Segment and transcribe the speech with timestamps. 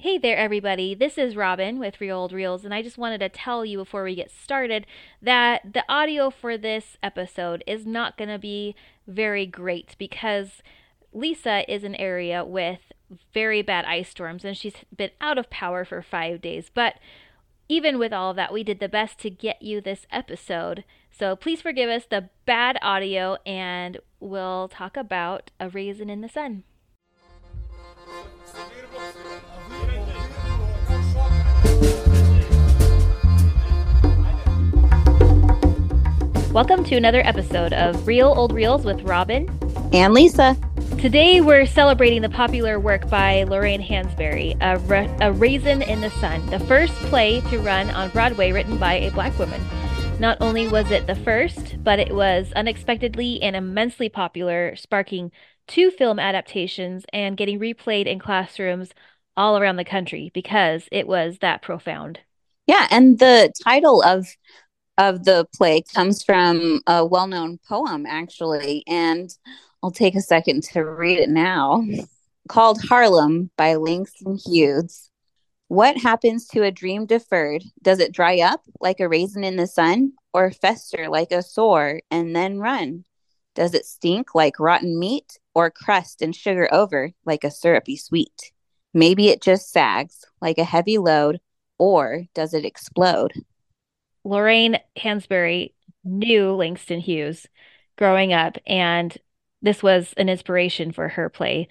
[0.00, 0.94] Hey there, everybody.
[0.94, 4.04] This is Robin with Real Old Reels, and I just wanted to tell you before
[4.04, 4.86] we get started
[5.20, 8.76] that the audio for this episode is not going to be
[9.08, 10.62] very great because
[11.12, 12.92] Lisa is an area with
[13.34, 16.70] very bad ice storms and she's been out of power for five days.
[16.72, 17.00] But
[17.68, 20.84] even with all that, we did the best to get you this episode.
[21.10, 26.28] So please forgive us the bad audio, and we'll talk about A Raisin in the
[26.28, 26.62] Sun.
[36.52, 39.46] Welcome to another episode of Real Old Reels with Robin
[39.92, 40.56] and Lisa.
[40.98, 46.08] Today we're celebrating the popular work by Lorraine Hansberry, a, Ra- a Raisin in the
[46.08, 49.60] Sun, the first play to run on Broadway written by a black woman.
[50.18, 55.30] Not only was it the first, but it was unexpectedly and immensely popular, sparking
[55.66, 58.94] two film adaptations and getting replayed in classrooms
[59.36, 62.20] all around the country because it was that profound.
[62.66, 64.26] Yeah, and the title of
[64.98, 69.34] of the play comes from a well-known poem actually, and
[69.82, 71.84] I'll take a second to read it now.
[72.48, 75.10] Called Harlem by Langston Hughes.
[75.68, 77.62] What happens to a dream deferred?
[77.82, 82.00] Does it dry up like a raisin in the sun, or fester like a sore
[82.10, 83.04] and then run?
[83.54, 88.52] Does it stink like rotten meat, or crust and sugar over like a syrupy sweet?
[88.94, 91.38] Maybe it just sags like a heavy load,
[91.78, 93.32] or does it explode?
[94.28, 95.72] Lorraine Hansberry
[96.04, 97.46] knew Langston Hughes
[97.96, 99.16] growing up, and
[99.62, 101.66] this was an inspiration for her play.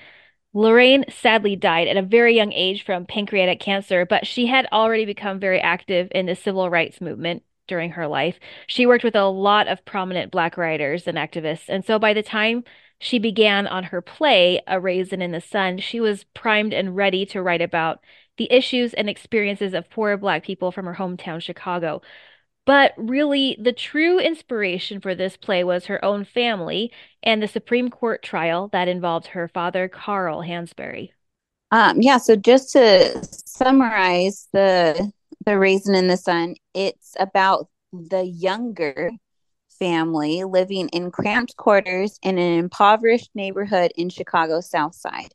[0.53, 5.05] Lorraine sadly died at a very young age from pancreatic cancer, but she had already
[5.05, 8.39] become very active in the civil rights movement during her life.
[8.66, 12.23] She worked with a lot of prominent Black writers and activists, and so by the
[12.23, 12.64] time
[12.97, 17.23] she began on her play, A Raisin in the Sun, she was primed and ready
[17.27, 17.99] to write about
[18.38, 22.02] the issues and experiences of poor Black people from her hometown, Chicago.
[22.67, 26.92] But really, the true inspiration for this play was her own family
[27.23, 31.11] and the Supreme Court trial that involved her father, Carl Hansberry.
[31.71, 35.14] Um, yeah, so just to summarize the
[35.45, 39.11] the Raisin in the Sun, it's about the younger
[39.80, 45.31] family living in cramped quarters in an impoverished neighborhood in Chicago's South Side.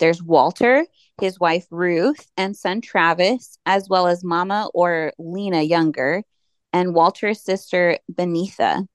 [0.00, 0.84] There's Walter,
[1.18, 6.24] his wife Ruth, and son Travis, as well as Mama or Lena Younger,
[6.74, 8.86] and Walter's sister, Beneatha.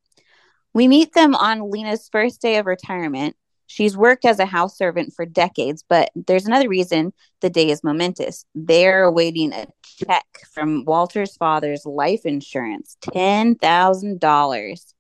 [0.74, 3.36] We meet them on Lena's first day of retirement.
[3.68, 7.84] She's worked as a house servant for decades, but there's another reason the day is
[7.84, 8.46] momentous.
[8.54, 9.68] They're awaiting a
[10.06, 14.94] check from Walter's father's life insurance $10,000.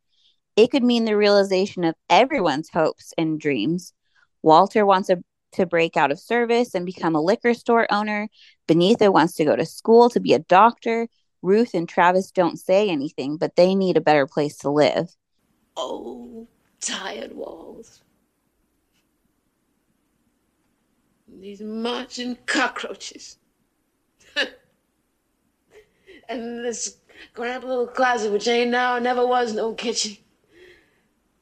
[0.55, 3.93] It could mean the realization of everyone's hopes and dreams.
[4.41, 5.17] Walter wants a,
[5.53, 8.29] to break out of service and become a liquor store owner.
[8.69, 11.09] Beneatha wants to go to school to be a doctor.
[11.41, 15.15] Ruth and Travis don't say anything, but they need a better place to live.
[15.77, 16.47] Oh,
[16.81, 18.01] tired walls.
[21.39, 23.37] These marching cockroaches.
[26.29, 26.97] and this
[27.33, 30.17] cramped little closet, which ain't now, never was no kitchen.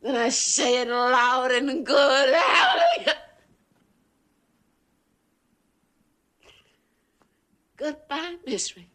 [0.02, 2.34] Then I say it loud and good.
[2.34, 3.16] Hallelujah.
[7.78, 8.90] Goodbye, misery.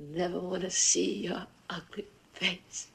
[0.00, 2.88] Never want to see your ugly face.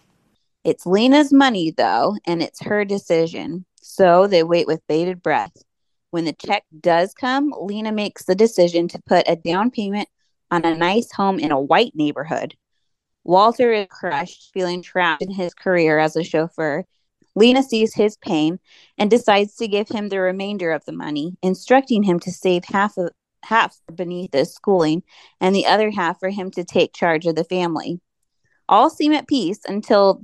[0.63, 3.65] It's Lena's money, though, and it's her decision.
[3.81, 5.55] So they wait with bated breath.
[6.09, 10.09] When the check does come, Lena makes the decision to put a down payment
[10.49, 12.55] on a nice home in a white neighborhood.
[13.23, 16.85] Walter is crushed, feeling trapped in his career as a chauffeur.
[17.35, 18.59] Lena sees his pain
[18.97, 22.97] and decides to give him the remainder of the money, instructing him to save half
[22.97, 23.09] of
[23.45, 25.03] half Beneatha's schooling
[25.39, 27.99] and the other half for him to take charge of the family.
[28.67, 30.23] All seem at peace until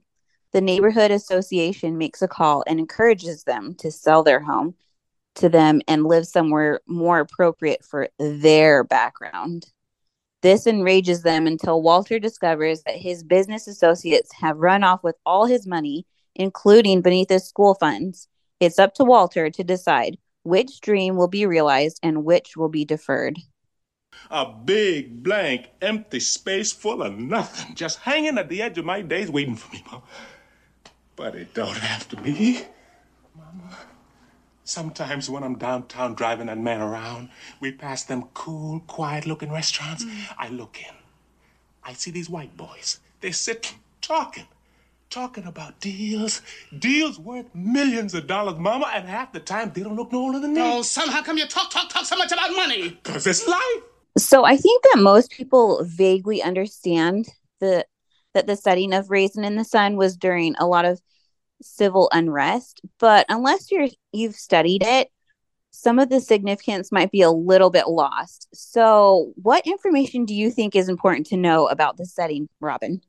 [0.51, 4.75] the neighborhood association makes a call and encourages them to sell their home
[5.35, 9.67] to them and live somewhere more appropriate for their background.
[10.41, 15.45] This enrages them until Walter discovers that his business associates have run off with all
[15.45, 18.27] his money, including Beneatha's school funds.
[18.59, 22.85] It's up to Walter to decide which dream will be realized and which will be
[22.85, 23.37] deferred?
[24.29, 29.01] A big, blank, empty space full of nothing, just hanging at the edge of my
[29.01, 30.03] days waiting for me, Mom.
[31.15, 32.61] But it don't have to be.
[33.35, 33.77] Mama.
[34.63, 37.29] Sometimes when I'm downtown driving that man around,
[37.59, 40.05] we pass them cool, quiet looking restaurants.
[40.05, 40.25] Mm.
[40.37, 40.95] I look in.
[41.83, 42.99] I see these white boys.
[43.19, 44.47] They're sitting, talking.
[45.11, 46.41] Talking about deals.
[46.79, 50.39] Deals worth millions of dollars, Mama, and half the time they don't look no older
[50.39, 50.61] than me.
[50.61, 52.89] Oh, son, how come you talk, talk, talk so much about money?
[53.03, 53.83] Because it's life.
[54.17, 57.27] So I think that most people vaguely understand
[57.59, 57.85] the
[58.33, 61.01] that the setting of Raisin in the Sun was during a lot of
[61.61, 65.09] civil unrest, but unless you're you've studied it,
[65.71, 68.47] some of the significance might be a little bit lost.
[68.53, 73.01] So, what information do you think is important to know about the setting, Robin?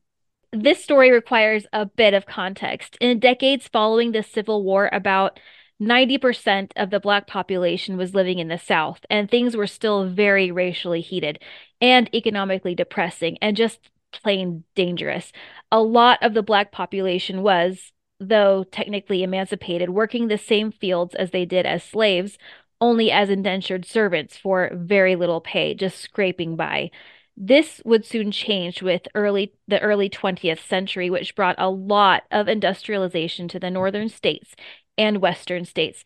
[0.53, 2.95] This story requires a bit of context.
[3.01, 5.39] In decades following the Civil War, about
[5.81, 10.51] 90% of the Black population was living in the South, and things were still very
[10.51, 11.39] racially heated
[11.81, 13.79] and economically depressing and just
[14.11, 15.31] plain dangerous.
[15.71, 21.31] A lot of the Black population was, though technically emancipated, working the same fields as
[21.31, 22.37] they did as slaves,
[22.79, 26.91] only as indentured servants for very little pay, just scraping by.
[27.35, 32.47] This would soon change with early the early 20th century, which brought a lot of
[32.47, 34.55] industrialization to the northern states
[34.97, 36.03] and western states.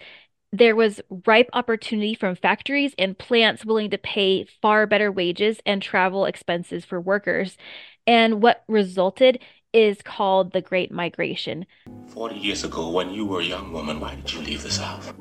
[0.53, 5.81] There was ripe opportunity from factories and plants willing to pay far better wages and
[5.81, 7.57] travel expenses for workers.
[8.05, 9.39] And what resulted
[9.73, 11.65] is called the Great Migration.
[12.07, 15.13] 40 years ago, when you were a young woman, why did you leave the South?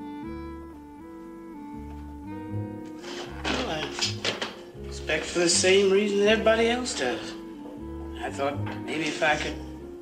[5.07, 7.33] Back for the same reason that everybody else does.
[8.21, 9.55] I thought maybe if I could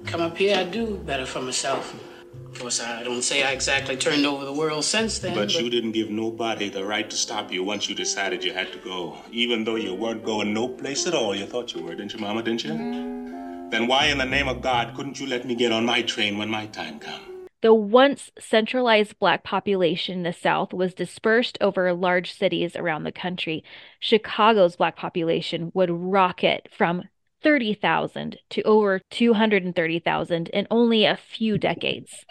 [0.06, 1.94] come up here, I'd do better for myself.
[2.32, 5.34] Of course, I don't say I exactly turned over the world since then.
[5.34, 8.54] But, but, you didn't give nobody the right to stop you once you decided you
[8.54, 9.18] had to go.
[9.30, 12.20] Even though you weren't going no place at all, you thought you were, didn't you,
[12.20, 12.70] Mama, didn't you?
[12.70, 13.70] Mm-hmm.
[13.70, 16.38] Then why in the name of God couldn't you let me get on my train
[16.38, 17.33] when my time come?
[17.64, 23.10] The once centralized Black population in the South was dispersed over large cities around the
[23.10, 23.64] country.
[23.98, 27.04] Chicago's Black population would rocket from
[27.42, 32.26] 30,000 to over 230,000 in only a few decades.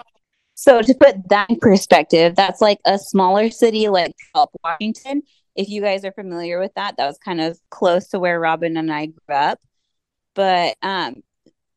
[0.54, 4.14] So, to put that in perspective, that's like a smaller city like
[4.64, 5.24] Washington.
[5.56, 8.78] If you guys are familiar with that, that was kind of close to where Robin
[8.78, 9.60] and I grew up.
[10.36, 11.24] But um,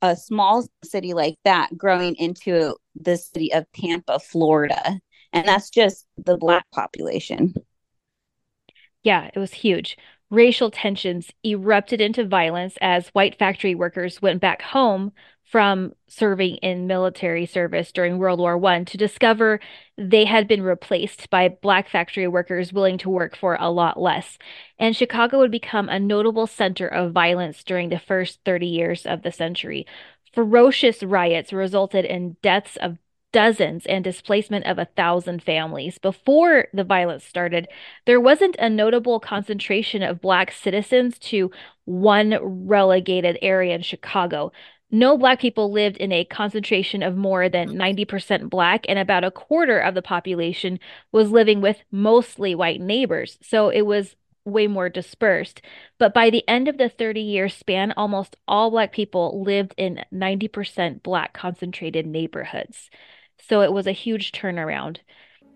[0.03, 5.01] a small city like that growing into the city of Tampa, Florida.
[5.33, 7.55] And that's just the black population.
[9.03, 9.97] Yeah, it was huge.
[10.31, 15.13] Racial tensions erupted into violence as white factory workers went back home
[15.47, 19.61] from serving in military service during World War I to discover
[19.97, 24.39] they had been replaced by black factory workers willing to work for a lot less.
[24.79, 29.23] And Chicago would become a notable center of violence during the first 30 years of
[29.23, 29.87] the century.
[30.35, 32.99] Ferocious riots resulted in deaths of
[33.33, 35.99] dozens and displacement of a thousand families.
[35.99, 37.69] Before the violence started,
[38.07, 41.51] there wasn't a notable concentration of Black citizens to
[41.85, 44.53] one relegated area in Chicago
[44.91, 49.31] no black people lived in a concentration of more than 90% black, and about a
[49.31, 50.79] quarter of the population
[51.11, 53.39] was living with mostly white neighbors.
[53.43, 55.61] So it was way more dispersed.
[55.99, 60.05] But by the end of the 30 year span, almost all black people lived in
[60.15, 62.89] 90% black concentrated neighborhoods.
[63.49, 64.99] So it was a huge turnaround.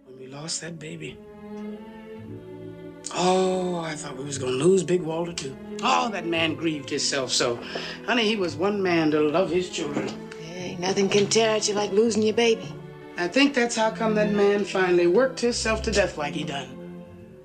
[0.05, 1.17] When we lost that baby,
[3.15, 5.57] Oh, I thought we was gonna lose Big Walter too.
[5.83, 7.59] Oh, that man grieved himself so.
[8.07, 10.09] Honey, he was one man to love his children.
[10.41, 12.69] Hey, nothing can tear at you like losing your baby.
[13.17, 17.05] I think that's how come that man finally worked himself to death like he done.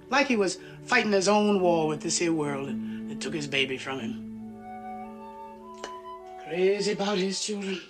[0.10, 2.70] Like he was fighting his own war with this here world
[3.10, 4.22] that took his baby from him.
[6.48, 7.82] Crazy about his children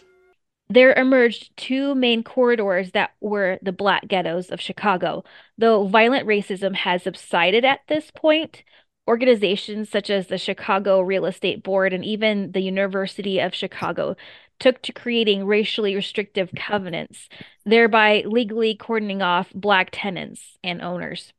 [0.70, 5.24] there emerged two main corridors that were the black ghettos of Chicago.
[5.58, 8.64] Though violent racism has subsided at this point,
[9.08, 14.16] organizations such as the Chicago Real Estate Board and even the University of Chicago
[14.60, 17.30] took to creating racially restrictive covenants,
[17.66, 21.34] thereby legally cordoning off black tenants and owners.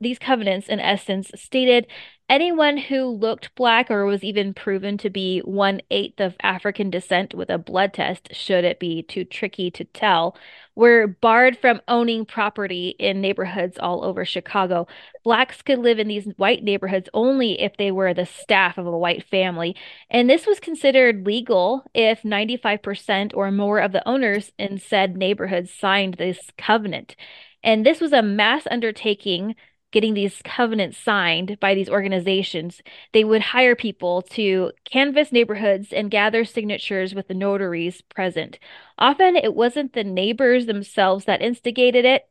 [0.00, 1.86] These covenants, in essence, stated
[2.28, 7.34] anyone who looked black or was even proven to be one eighth of African descent
[7.34, 10.36] with a blood test, should it be too tricky to tell,
[10.74, 14.86] were barred from owning property in neighborhoods all over Chicago.
[15.22, 18.98] Blacks could live in these white neighborhoods only if they were the staff of a
[18.98, 19.76] white family.
[20.10, 25.72] And this was considered legal if 95% or more of the owners in said neighborhoods
[25.72, 27.16] signed this covenant.
[27.62, 29.54] And this was a mass undertaking
[29.94, 32.82] getting these covenants signed by these organizations,
[33.14, 38.58] they would hire people to canvass neighborhoods and gather signatures with the notaries present.
[38.98, 42.24] Often it wasn't the neighbors themselves that instigated it,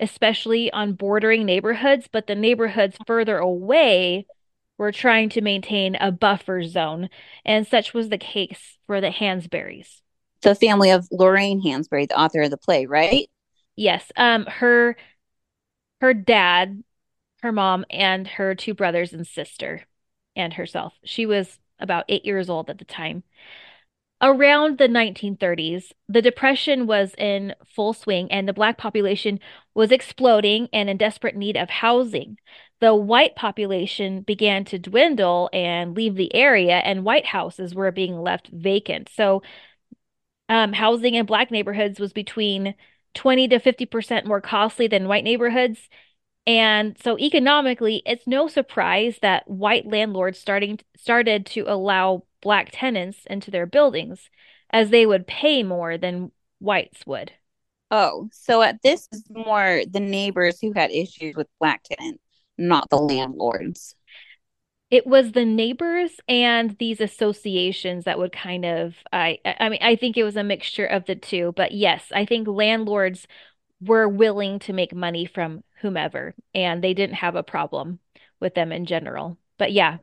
[0.00, 4.26] especially on bordering neighborhoods, but the neighborhoods further away
[4.78, 7.08] were trying to maintain a buffer zone,
[7.44, 10.02] and such was the case for the Hansberries.
[10.42, 13.28] the family of Lorraine Hansberry, the author of the play, right?
[13.76, 14.10] Yes.
[14.16, 14.96] Um, her
[16.00, 16.82] her dad,
[17.46, 19.86] her mom, and her two brothers and sister,
[20.34, 20.94] and herself.
[21.04, 23.22] She was about eight years old at the time.
[24.22, 29.40] Around the 1930s, the Depression was in full swing and the Black population
[29.74, 32.38] was exploding and in desperate need of housing.
[32.80, 38.18] The white population began to dwindle and leave the area, and white houses were being
[38.20, 39.10] left vacant.
[39.14, 39.42] So,
[40.48, 42.74] um, housing in Black neighborhoods was between
[43.14, 45.88] 20 to 50% more costly than white neighborhoods.
[46.46, 53.26] And so economically, it's no surprise that white landlords starting started to allow black tenants
[53.26, 54.30] into their buildings
[54.70, 57.32] as they would pay more than whites would.
[57.90, 62.22] Oh, so at this is more the neighbors who had issues with black tenants,
[62.58, 63.94] not the landlords.
[64.88, 69.96] It was the neighbors and these associations that would kind of I I mean I
[69.96, 73.26] think it was a mixture of the two, but yes, I think landlords
[73.80, 77.98] were willing to make money from whomever and they didn't have a problem
[78.40, 79.38] with them in general.
[79.58, 79.98] But yeah,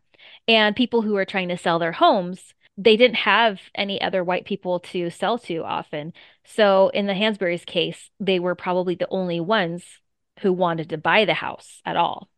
[0.47, 4.45] and people who are trying to sell their homes, they didn't have any other white
[4.45, 6.13] people to sell to often.
[6.43, 9.83] So in the Hansberry's case, they were probably the only ones
[10.39, 12.29] who wanted to buy the house at all.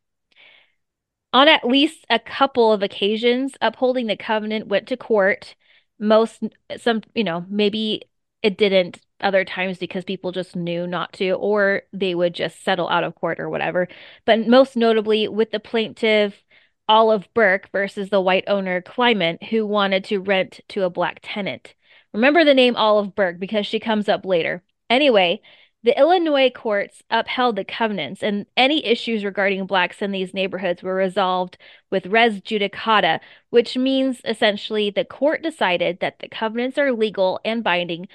[1.33, 5.55] On at least a couple of occasions, upholding the covenant went to court.
[5.99, 6.41] Most,
[6.77, 8.03] some, you know, maybe
[8.41, 12.89] it didn't other times because people just knew not to, or they would just settle
[12.89, 13.87] out of court or whatever.
[14.25, 16.43] But most notably with the plaintiff
[16.87, 21.73] Olive Burke versus the white owner Kleiman, who wanted to rent to a black tenant.
[22.13, 24.63] Remember the name Olive Burke because she comes up later.
[24.89, 25.41] Anyway,
[25.83, 30.95] the Illinois courts upheld the covenants, and any issues regarding blacks in these neighborhoods were
[30.95, 31.57] resolved
[31.91, 33.19] with res judicata,
[33.51, 38.07] which means essentially the court decided that the covenants are legal and binding,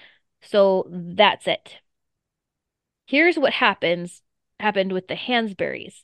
[0.43, 1.79] so that's it.
[3.07, 4.23] Here's what happens
[4.61, 6.03] happened with the Hansberries.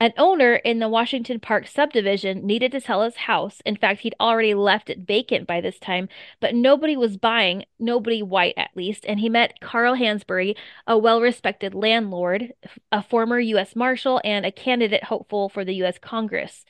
[0.00, 3.60] An owner in the Washington Park subdivision needed to sell his house.
[3.64, 6.08] In fact, he'd already left it vacant by this time,
[6.40, 10.56] but nobody was buying, nobody white at least, and he met Carl Hansberry,
[10.88, 12.52] a well-respected landlord,
[12.90, 13.76] a former U.S.
[13.76, 15.98] Marshal, and a candidate hopeful for the U.S.
[15.98, 16.64] Congress.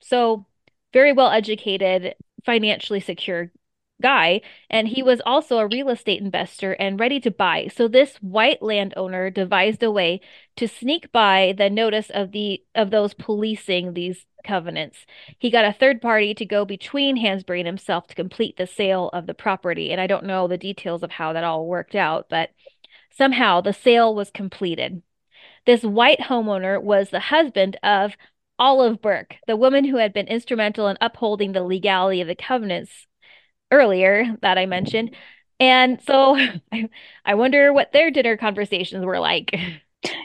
[0.00, 0.46] So,
[0.94, 2.14] very well educated,
[2.46, 3.52] financially secure
[4.02, 7.68] guy, and he was also a real estate investor and ready to buy.
[7.74, 10.20] So this white landowner devised a way
[10.56, 15.06] to sneak by the notice of the of those policing these covenants.
[15.38, 19.08] He got a third party to go between Hansberry and himself to complete the sale
[19.12, 19.92] of the property.
[19.92, 22.50] And I don't know the details of how that all worked out, but
[23.10, 25.02] somehow the sale was completed.
[25.64, 28.16] This white homeowner was the husband of
[28.58, 33.06] Olive Burke, the woman who had been instrumental in upholding the legality of the covenants
[33.72, 35.16] earlier that I mentioned.
[35.58, 36.36] And so
[36.72, 36.88] I,
[37.24, 39.54] I wonder what their dinner conversations were like.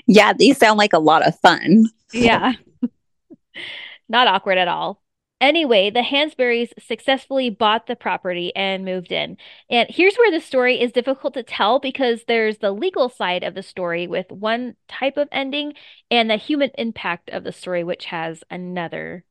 [0.08, 1.86] Yeah, these sound like a lot of fun.
[2.14, 2.54] Yeah.
[4.10, 5.02] Not awkward at all.
[5.40, 9.38] Anyway, the Hansberries successfully bought the property and moved in.
[9.70, 13.54] And here's where the story is difficult to tell because there's the legal side of
[13.54, 15.74] the story with one type of ending
[16.10, 19.26] and the human impact of the story, which has another.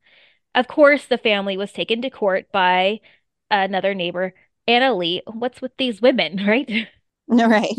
[0.55, 3.01] Of course, the family was taken to court by
[3.51, 4.35] another neighbor,
[4.67, 5.23] Anna Lee.
[5.27, 6.89] What's with these women, right?
[7.29, 7.75] Right.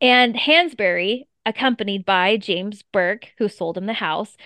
[0.00, 4.36] and Hansberry, accompanied by James Burke, who sold him the house,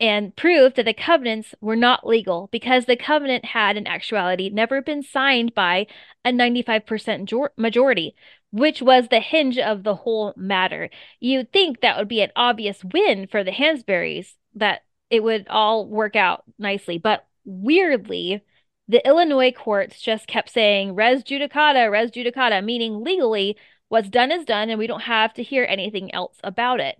[0.00, 4.82] and proved that the covenants were not legal because the covenant had, in actuality, never
[4.82, 5.86] been signed by
[6.24, 8.14] a 95% majority,
[8.52, 10.90] which was the hinge of the whole matter.
[11.20, 15.88] You'd think that would be an obvious win for the Hansberries, that it would all
[15.88, 16.98] work out nicely.
[16.98, 18.42] But weirdly,
[18.88, 23.56] the Illinois courts just kept saying res judicata, res judicata, meaning legally
[23.88, 26.96] what's done is done and we don't have to hear anything else about it.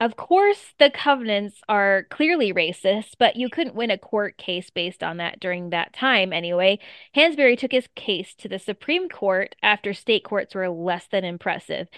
[0.00, 5.02] Of course, the covenants are clearly racist, but you couldn't win a court case based
[5.02, 6.78] on that during that time anyway.
[7.14, 11.88] Hansberry took his case to the Supreme Court after state courts were less than impressive.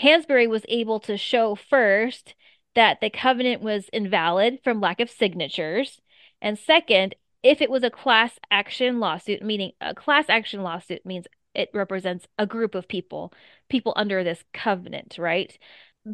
[0.00, 2.34] Hansberry was able to show first
[2.74, 6.00] that the covenant was invalid from lack of signatures,
[6.40, 11.26] and second, if it was a class action lawsuit, meaning a class action lawsuit means
[11.54, 13.32] it represents a group of people,
[13.68, 15.58] people under this covenant, right?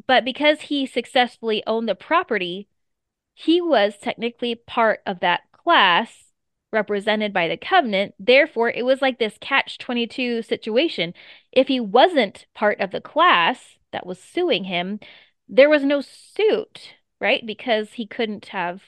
[0.06, 2.68] But because he successfully owned the property,
[3.34, 6.32] he was technically part of that class
[6.72, 8.14] represented by the covenant.
[8.18, 11.14] Therefore, it was like this catch 22 situation.
[11.52, 15.00] If he wasn't part of the class that was suing him,
[15.48, 17.44] there was no suit, right?
[17.46, 18.82] Because he couldn't have,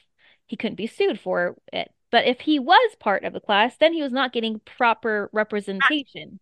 [0.47, 1.93] he couldn't be sued for it.
[2.11, 6.41] But if he was part of the class, then he was not getting proper representation.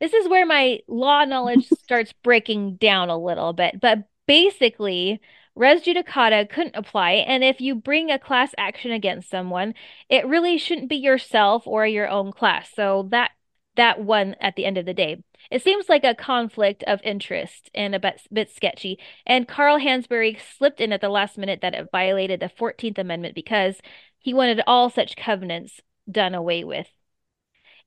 [0.00, 3.80] this is where my law knowledge starts breaking down a little bit.
[3.80, 5.20] But basically,
[5.54, 7.12] res judicata couldn't apply.
[7.12, 9.74] And if you bring a class action against someone,
[10.08, 12.70] it really shouldn't be yourself or your own class.
[12.74, 13.30] So that
[13.76, 15.22] that one at the end of the day.
[15.50, 18.98] It seems like a conflict of interest and a bit, bit sketchy.
[19.26, 23.34] And Carl Hansberry slipped in at the last minute that it violated the 14th Amendment
[23.34, 23.80] because
[24.20, 26.88] he wanted all such covenants done away with.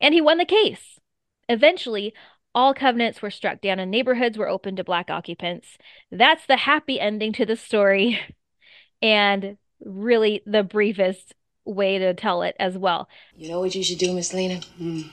[0.02, 1.00] And he won the case.
[1.48, 2.14] Eventually,
[2.56, 5.78] all covenants were struck down and neighborhoods were opened to black occupants.
[6.12, 8.20] That's the happy ending to the story.
[9.02, 11.36] and really the briefest
[11.66, 13.08] way to tell it as well.
[13.36, 14.62] You know what you should do, Miss Lena?
[14.80, 15.04] Mm.
[15.04, 15.12] You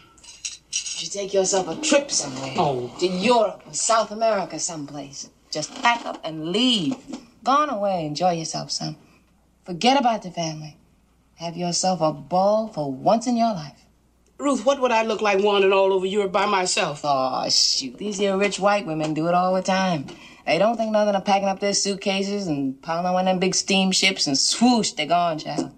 [0.70, 2.54] should take yourself a trip somewhere.
[2.56, 2.94] Oh.
[3.00, 5.28] To Europe or South America someplace.
[5.50, 6.96] Just pack up and leave.
[7.42, 8.06] Gone away.
[8.06, 8.96] Enjoy yourself, son.
[9.64, 10.76] Forget about the family.
[11.40, 13.86] Have yourself a ball for once in your life.
[14.38, 17.00] Ruth, what would I look like wandering all over Europe by myself?
[17.02, 17.96] Oh, shoot.
[17.96, 20.04] These here rich white women do it all the time.
[20.44, 23.38] They don't think nothing of packing up their suitcases and piling on one of them
[23.38, 25.72] big steamships and swoosh, they're gone, child.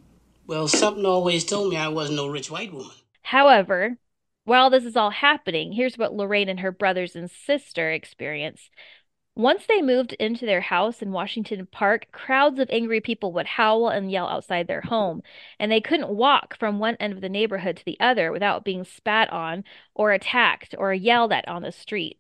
[0.49, 2.91] Well, something always told me I wasn't no rich white woman.
[3.23, 3.99] However,
[4.43, 8.69] while this is all happening, here's what Lorraine and her brothers and sister experience.
[9.35, 13.89] Once they moved into their house in Washington Park, crowds of angry people would howl
[13.89, 15.23] and yell outside their home,
[15.59, 18.85] and they couldn't walk from one end of the neighborhood to the other without being
[18.85, 22.19] spat on or attacked or yelled at on the street.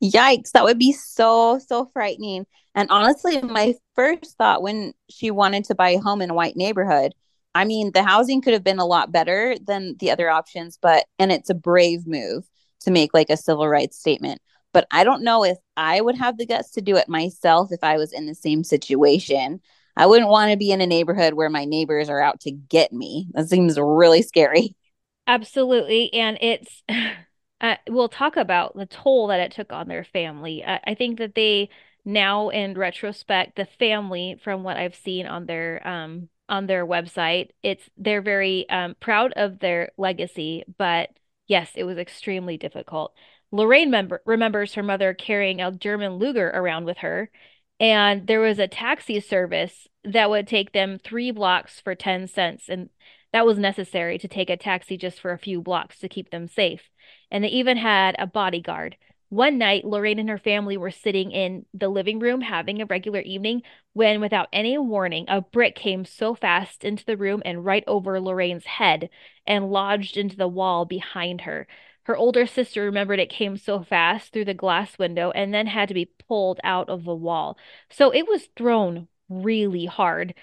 [0.00, 2.46] Yikes, that would be so, so frightening.
[2.74, 6.56] And honestly, my first thought when she wanted to buy a home in a white
[6.56, 7.14] neighborhood,
[7.54, 11.06] I mean, the housing could have been a lot better than the other options, but,
[11.18, 12.44] and it's a brave move
[12.80, 14.40] to make like a civil rights statement.
[14.72, 17.82] But I don't know if I would have the guts to do it myself if
[17.82, 19.60] I was in the same situation.
[19.96, 22.92] I wouldn't want to be in a neighborhood where my neighbors are out to get
[22.92, 23.28] me.
[23.32, 24.74] That seems really scary.
[25.26, 26.12] Absolutely.
[26.12, 26.82] And it's,
[27.60, 30.62] uh, we'll talk about the toll that it took on their family.
[30.64, 31.70] I, I think that they
[32.04, 37.50] now, in retrospect, the family, from what I've seen on their, um, on their website,
[37.62, 41.10] it's they're very um, proud of their legacy, but
[41.48, 43.12] yes, it was extremely difficult.
[43.52, 47.30] Lorraine member- remembers her mother carrying a German Luger around with her,
[47.78, 52.68] and there was a taxi service that would take them three blocks for 10 cents.
[52.68, 52.90] And
[53.32, 56.48] that was necessary to take a taxi just for a few blocks to keep them
[56.48, 56.88] safe.
[57.30, 58.96] And they even had a bodyguard.
[59.28, 63.20] One night, Lorraine and her family were sitting in the living room having a regular
[63.20, 67.82] evening when, without any warning, a brick came so fast into the room and right
[67.88, 69.10] over Lorraine's head
[69.46, 71.66] and lodged into the wall behind her.
[72.06, 75.88] Her older sister remembered it came so fast through the glass window and then had
[75.88, 77.58] to be pulled out of the wall.
[77.90, 80.34] So it was thrown really hard.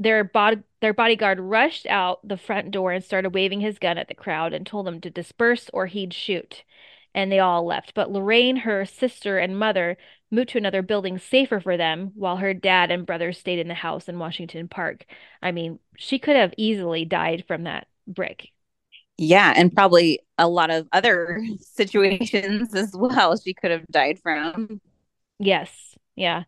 [0.00, 4.08] Their bod- their bodyguard rushed out the front door and started waving his gun at
[4.08, 6.64] the crowd and told them to disperse or he'd shoot.
[7.14, 7.94] And they all left.
[7.94, 9.96] But Lorraine, her sister, and mother
[10.30, 13.74] moved to another building safer for them while her dad and brothers stayed in the
[13.74, 15.04] house in Washington Park.
[15.40, 18.50] I mean, she could have easily died from that brick.
[19.24, 24.80] Yeah, and probably a lot of other situations as well she could have died from.
[25.38, 25.96] Yes.
[26.16, 26.44] Yeah.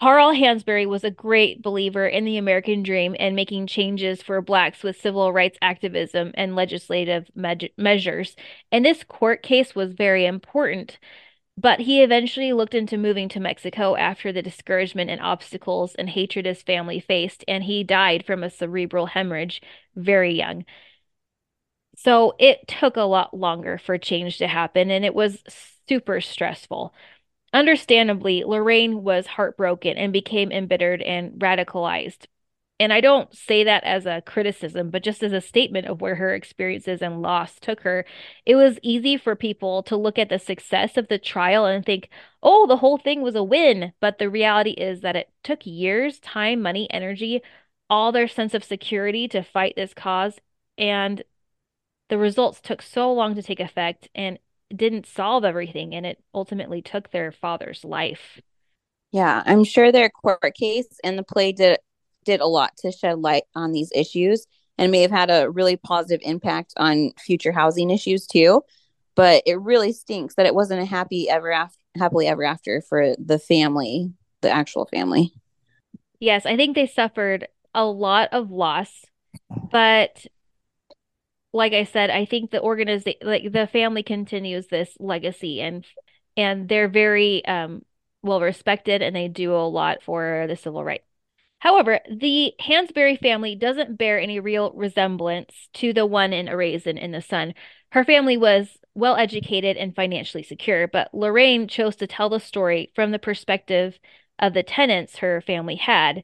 [0.00, 4.82] Carl Hansberry was a great believer in the American dream and making changes for blacks
[4.82, 8.36] with civil rights activism and legislative me- measures.
[8.72, 10.98] And this court case was very important.
[11.56, 16.46] But he eventually looked into moving to Mexico after the discouragement and obstacles and hatred
[16.46, 19.62] his family faced, and he died from a cerebral hemorrhage
[19.96, 20.64] very young.
[22.04, 25.42] So it took a lot longer for change to happen, and it was
[25.88, 26.94] super stressful.
[27.52, 32.26] Understandably, Lorraine was heartbroken and became embittered and radicalized.
[32.78, 36.14] And I don't say that as a criticism, but just as a statement of where
[36.14, 38.04] her experiences and loss took her.
[38.46, 42.10] It was easy for people to look at the success of the trial and think,
[42.44, 43.92] oh, the whole thing was a win.
[44.00, 47.42] But the reality is that it took years, time, money, energy,
[47.90, 50.38] all their sense of security to fight this cause.
[50.76, 51.24] And
[52.08, 54.38] the results took so long to take effect and
[54.74, 58.40] didn't solve everything and it ultimately took their father's life.
[59.12, 61.78] Yeah, I'm sure their court case and the play did
[62.24, 65.76] did a lot to shed light on these issues and may have had a really
[65.76, 68.62] positive impact on future housing issues too.
[69.14, 73.14] But it really stinks that it wasn't a happy ever after happily ever after for
[73.18, 75.32] the family, the actual family.
[76.20, 79.04] Yes, I think they suffered a lot of loss,
[79.70, 80.26] but
[81.52, 85.84] like I said, I think the organization, like the family continues this legacy and
[86.36, 87.84] and they're very um
[88.22, 91.04] well respected and they do a lot for the civil rights.
[91.60, 96.98] However, the Hansberry family doesn't bear any real resemblance to the one in A Raisin
[96.98, 97.54] in the Sun.
[97.92, 102.92] Her family was well educated and financially secure, but Lorraine chose to tell the story
[102.94, 103.98] from the perspective
[104.38, 106.22] of the tenants her family had.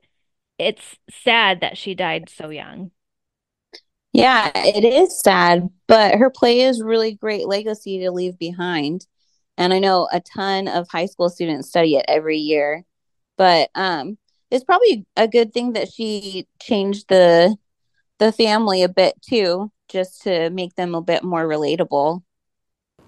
[0.59, 2.93] It's sad that she died so young.
[4.15, 9.09] Yeah, it is sad, but her play is really great legacy to leave behind.
[9.59, 12.85] And I know a ton of high school students study it every year.
[13.37, 14.17] But um
[14.53, 17.57] it's probably a good thing that she changed the
[18.21, 22.23] the family a bit too, just to make them a bit more relatable.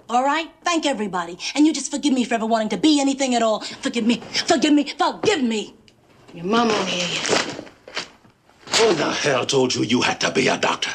[0.08, 0.50] All right?
[0.64, 1.38] Thank everybody.
[1.54, 3.60] And you just forgive me for ever wanting to be anything at all.
[3.60, 4.16] Forgive me.
[4.46, 4.92] Forgive me.
[4.98, 5.76] Forgive me.
[6.34, 7.55] Your mom won't hear you.
[8.78, 10.90] Who the hell told you you had to be a doctor?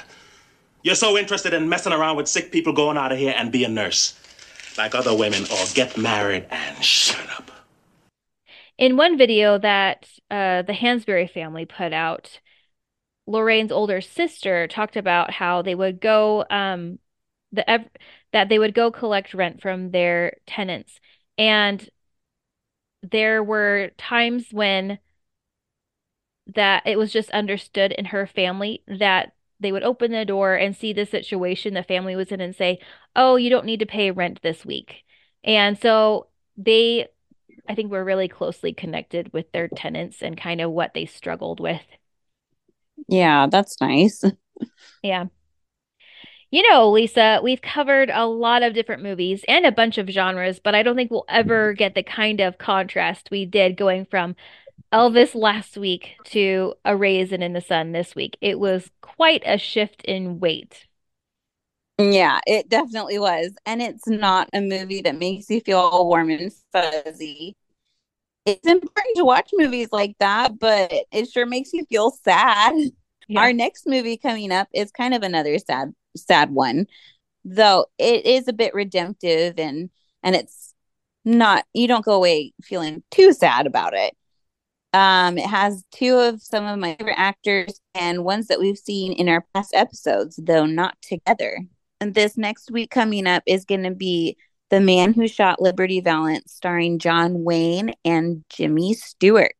[0.83, 3.63] You're so interested in messing around with sick people going out of here and be
[3.63, 4.13] a nurse.
[4.77, 7.49] Like other women, or get married and shut up.
[8.77, 12.39] In one video that uh, the Hansberry family put out,
[13.25, 16.99] Lorraine's older sister talked about how they would go um,
[17.51, 17.89] the ev-
[18.31, 20.99] that they would go collect rent from their tenants,
[21.35, 21.89] and
[23.01, 24.99] there were times when
[26.55, 30.75] that it was just understood in her family that they would open the door and
[30.75, 32.79] see the situation the family was in and say,
[33.15, 35.03] "Oh, you don't need to pay rent this week."
[35.43, 37.07] And so they
[37.67, 41.59] I think were really closely connected with their tenants and kind of what they struggled
[41.59, 41.81] with.
[43.07, 44.23] Yeah, that's nice.
[45.03, 45.25] Yeah.
[46.51, 50.59] You know, Lisa, we've covered a lot of different movies and a bunch of genres,
[50.59, 54.35] but I don't think we'll ever get the kind of contrast we did going from
[54.93, 58.37] Elvis last week to A Raisin in the Sun this week.
[58.41, 60.87] It was quite a shift in weight.
[61.97, 63.51] Yeah, it definitely was.
[63.65, 67.55] And it's not a movie that makes you feel all warm and fuzzy.
[68.45, 72.73] It's important to watch movies like that, but it sure makes you feel sad.
[73.27, 73.39] Yeah.
[73.39, 76.87] Our next movie coming up is kind of another sad sad one.
[77.45, 79.89] Though it is a bit redemptive and
[80.23, 80.73] and it's
[81.23, 84.15] not you don't go away feeling too sad about it.
[84.93, 89.13] Um, it has two of some of my favorite actors and ones that we've seen
[89.13, 91.59] in our past episodes, though not together.
[92.01, 94.35] And this next week coming up is going to be
[94.69, 99.55] The Man Who Shot Liberty Valance, starring John Wayne and Jimmy Stewart.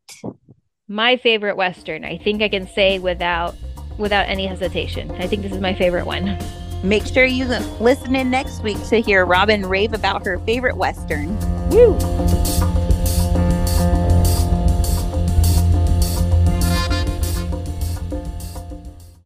[0.88, 3.56] My favorite Western, I think I can say without
[3.98, 5.12] without any hesitation.
[5.12, 6.38] I think this is my favorite one.
[6.84, 11.38] Make sure you listen in next week to hear Robin rave about her favorite Western.
[11.70, 11.98] Woo!